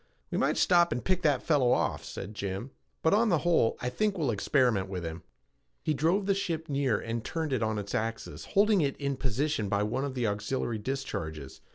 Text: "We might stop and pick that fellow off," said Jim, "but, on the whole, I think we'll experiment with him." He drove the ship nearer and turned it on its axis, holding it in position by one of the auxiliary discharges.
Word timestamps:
"We 0.31 0.37
might 0.39 0.57
stop 0.57 0.91
and 0.91 1.05
pick 1.05 1.21
that 1.21 1.43
fellow 1.43 1.71
off," 1.73 2.03
said 2.03 2.33
Jim, 2.33 2.71
"but, 3.03 3.13
on 3.13 3.29
the 3.29 3.37
whole, 3.45 3.77
I 3.81 3.89
think 3.89 4.17
we'll 4.17 4.31
experiment 4.31 4.89
with 4.89 5.03
him." 5.05 5.21
He 5.83 5.93
drove 5.93 6.25
the 6.25 6.33
ship 6.33 6.67
nearer 6.67 6.97
and 6.99 7.23
turned 7.23 7.53
it 7.53 7.61
on 7.61 7.77
its 7.77 7.93
axis, 7.93 8.45
holding 8.45 8.81
it 8.81 8.97
in 8.97 9.15
position 9.15 9.69
by 9.69 9.83
one 9.83 10.03
of 10.03 10.15
the 10.15 10.25
auxiliary 10.25 10.79
discharges. 10.79 11.61